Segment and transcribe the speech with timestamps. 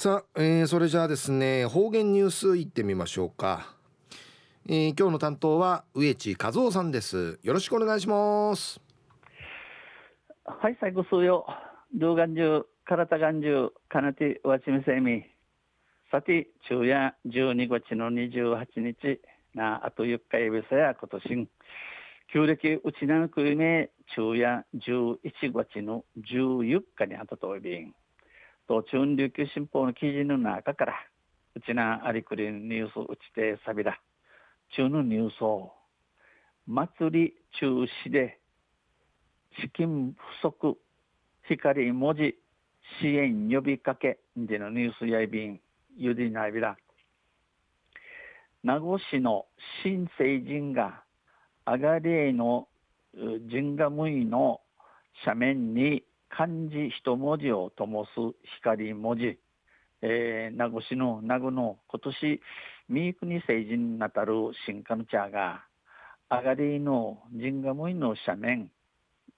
[0.00, 3.74] さあ、えー、それじゃあですね方言ニュースいってみましょうか、
[4.66, 7.38] えー、今日の担当は植地和夫さんです。
[7.42, 8.80] よろしくお願いします。
[10.46, 11.44] はい最後数よ
[11.94, 15.22] 動画中体眼中かなてわちみせみ。
[16.10, 19.20] さて昼夜12月の28日
[19.54, 21.48] なあと4日指さや今年。
[22.32, 25.18] 旧暦うちなのくいめ昼夜11
[25.52, 27.92] 月の14日にあたといびん
[28.70, 30.94] と中琉球新報の記事の中から
[31.56, 33.98] うちなありくりニュースうちてさびら
[34.76, 35.72] 中のニュースを
[36.68, 37.66] 祭り中
[38.06, 38.38] 止で
[39.60, 40.78] 資金不足
[41.48, 42.36] 光文字
[43.00, 45.60] 支援呼びかけでのニュースやいびん
[45.96, 46.76] ゆりなびら。
[48.62, 49.46] 名護市の
[49.82, 51.02] 新成人が
[51.64, 52.68] アガレイの
[53.50, 54.60] ジンガムイの
[55.26, 58.10] 斜面に漢字一文字を灯す
[58.58, 59.38] 光文字、
[60.02, 62.40] えー、名護市の名護の今年
[62.88, 65.64] 三国成人なたる新カヌチャーが
[66.30, 68.70] 上がりのジンガムイの斜面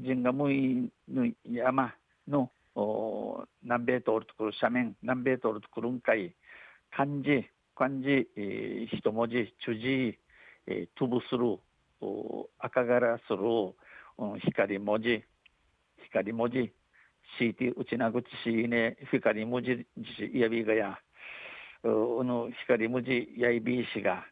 [0.00, 1.94] ジンガムイの山
[2.26, 2.50] の
[3.62, 6.34] 南米通るところ斜面南米通るところんかい
[6.90, 10.18] 漢字漢字、えー、一文字中字、
[10.66, 11.58] えー、飛ぶする
[12.58, 13.38] 赤柄する
[14.40, 15.24] 光文字。
[16.10, 16.72] 光文字。
[17.40, 19.86] CT うちなぐちしね光文字
[20.34, 20.98] やびがや
[21.84, 24.24] うの光文字やいびいしが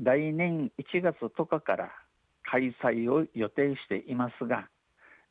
[0.00, 1.90] 来年1月10日から
[2.44, 4.68] 開催を予定していますが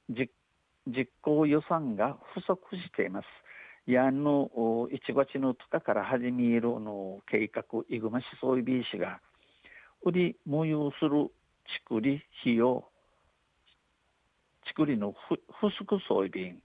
[0.09, 0.29] 実
[1.21, 3.25] 行予算が不足しています。
[3.87, 4.49] やんの
[4.91, 9.19] 1月の10日から始めるの計画イグマしそういびしが
[10.03, 11.29] 売り模様する
[11.67, 12.83] ちくり費用
[14.67, 15.37] ちくりの不
[15.69, 16.59] 足装備便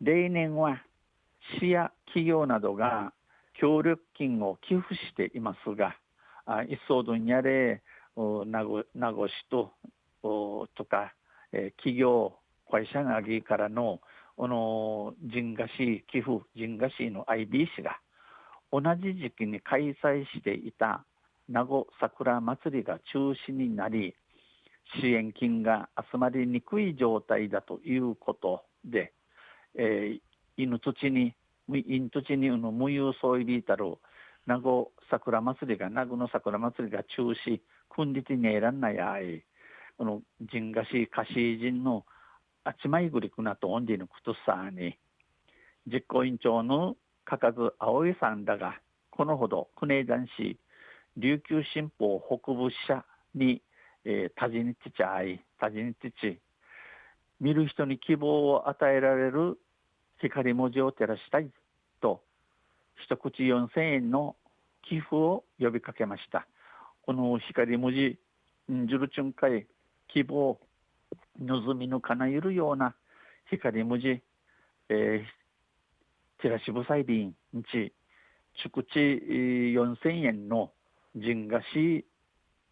[0.00, 0.82] 例年は
[1.58, 3.12] 市や企業などが
[3.54, 5.96] 協力金を寄付していますが
[6.68, 7.82] 一層分野で
[8.16, 9.72] 名護市と
[10.74, 11.12] とか、
[11.52, 12.34] えー、企業
[12.70, 14.00] 会社がぎからの
[14.36, 17.98] この人賀市寄付人賀市の IB 市が
[18.72, 21.04] 同じ時期に開催していた
[21.48, 24.14] 名護桜祭りが中止になり
[25.00, 29.12] 支援金が集まりにくい状態だということで、
[29.76, 30.20] えー、
[30.56, 31.34] 犬土に
[31.68, 33.96] 犬土にの無有総入りたる
[34.46, 37.60] 名護桜祭りが名護の桜祭りが中止
[37.90, 39.44] 君立に選んないあい。
[39.98, 42.04] この人賀市貸し人の
[42.64, 44.98] あちまいぐりくなとオンディのことさに
[45.86, 48.78] 実行委員長のかかず葵さんだが
[49.10, 50.58] このほど国枝市
[51.16, 53.04] 琉球新報北部社
[53.34, 53.62] に、
[54.04, 56.38] えー、多治にちちゃい多治にちち
[57.40, 59.58] 見る人に希望を与えられる
[60.20, 61.50] 光文字を照らしたい
[62.00, 62.22] と
[63.04, 64.36] 一口4000円の
[64.88, 66.46] 寄付を呼びかけました
[67.02, 68.18] この光文字
[68.72, 69.66] んじるちゅんかい
[70.08, 70.58] 希望
[71.40, 72.94] 望みのかなゆるような
[73.50, 74.20] 光文字、
[74.88, 75.22] えー、
[76.42, 77.34] チラシブサイビン
[77.72, 77.92] ち、
[78.62, 80.72] ちくち4000円の
[81.14, 82.04] 人菓子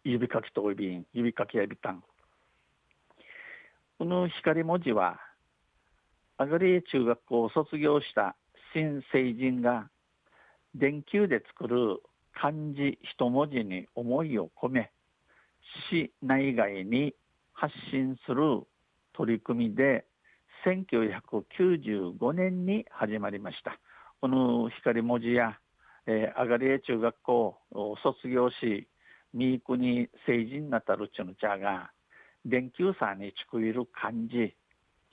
[0.03, 2.03] 指かきといびん、指かきやびたん。
[3.97, 5.19] この光文字は、
[6.37, 8.35] アグリ中学校を卒業した
[8.73, 9.89] 新成人が
[10.73, 12.01] 電球で作る
[12.33, 14.91] 漢字一文字に思いを込め、
[15.89, 17.13] 市内外に
[17.53, 18.63] 発信する
[19.13, 20.03] 取り組みで
[20.65, 23.79] 1995年に始まりました。
[24.19, 25.57] この光文字や、
[26.05, 28.89] えー、アガリエ中学校を卒業し
[29.33, 31.91] 三国成人なたるちゅの茶が
[32.45, 34.53] 電球さんにちくいる漢字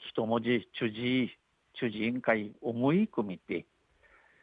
[0.09, 1.31] 一文字中字
[1.75, 3.67] 中字委員会思い組みて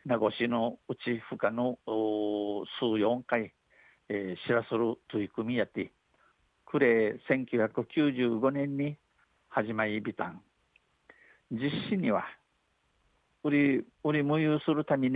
[0.06, 3.54] 名護市のうち負荷の数四回、
[4.08, 5.92] えー、知らせる取り組みやって
[6.66, 8.98] 暮れ1995年に
[9.50, 10.42] 始まりびたん。
[11.52, 12.26] 実施には
[13.44, 15.16] 売り売り無有するために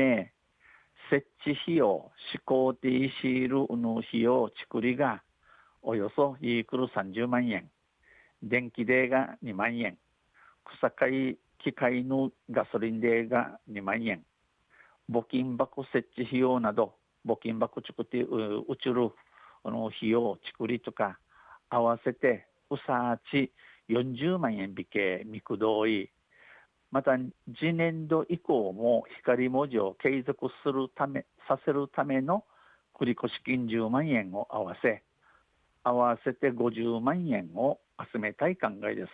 [1.09, 2.11] 設置費用思
[2.43, 5.21] 考停止ルの費用作りが
[5.81, 7.69] およそイークル30万円。
[8.41, 9.97] 電気代が2万円。
[10.79, 14.23] 草刈機械のガソリン代が2万円
[15.09, 16.95] 募金箱設置費用など
[17.25, 19.11] 募金箱作ってうちる
[19.65, 21.17] の費用作りとか
[21.69, 23.51] 合わせてうさち
[23.89, 26.09] 40万円引け見くどい
[26.91, 27.13] また
[27.59, 32.43] 次年度以降も光文字を継続するためさせるための
[32.93, 35.03] 繰越金10万円を合わせ
[35.83, 37.79] 合わせて50万円を
[38.13, 39.11] 集めたい考えです。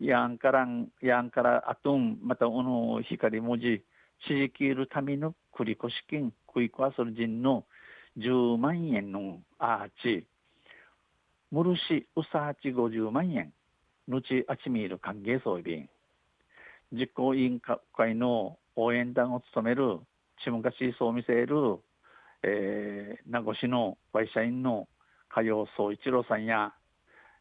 [0.00, 3.82] やんからんやんからあとんまたこの光文字
[4.26, 5.78] 地域いるための繰越
[6.08, 7.64] 金食い壊する人の
[8.18, 10.26] 10万円のアーチ
[11.50, 13.52] ムルシウサーチ50万円
[14.08, 15.88] のちあちみいる歓迎装備。
[16.92, 19.98] 実行委員会の応援団を務める
[20.42, 21.78] ちむかしそう見せる、
[22.42, 24.88] えー、名護市の会社員の
[25.28, 26.72] 加陽総一郎さんや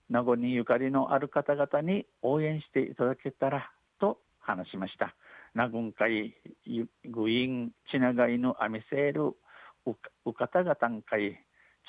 [0.09, 5.15] 名護にゆかりのある方々に応援していただけたらと話しました。
[5.53, 6.35] 名軍会
[7.05, 9.35] グインチナガイヌアミセール
[10.25, 11.39] ウカタガタン会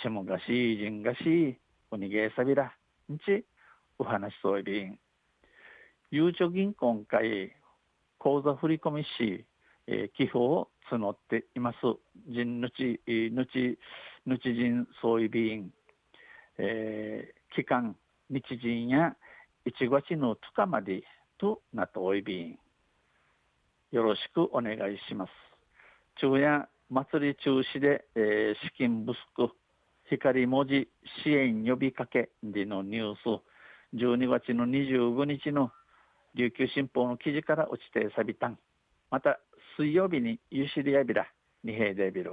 [0.02, 1.56] チムガシージンガシー
[1.90, 2.72] ウニゲーサビラ
[3.12, 3.44] んち。
[3.98, 4.98] お話そういびん。
[6.10, 7.52] ゆうちょ銀行会
[8.18, 9.44] 口座振込し、
[9.86, 11.78] えー、寄付を募っています。
[12.26, 13.78] 人ぬちぬち
[14.24, 15.70] ぬち人そういびん、
[16.58, 17.96] えー、期間
[18.30, 19.16] 日人や
[19.66, 21.02] 1月の2日まで
[21.38, 22.58] となっておいびん
[23.90, 25.30] よろしくお願いします。
[26.16, 29.50] 昼夜祭り中止で、えー、資金不足、
[30.10, 30.88] 光文字
[31.24, 33.42] 支援呼びかけでのニュース、
[33.94, 35.70] 12月の25日の
[36.34, 38.58] 琉球新報の記事から落ちてさびたん。
[39.10, 39.38] また
[39.78, 41.26] 水曜日にユシリアビラ、
[41.64, 42.32] 二平デビル。